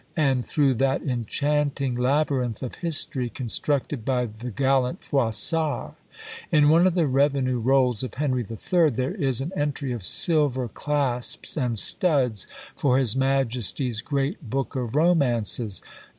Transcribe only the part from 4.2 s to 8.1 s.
the gallant Froissart. In one of the revenue rolls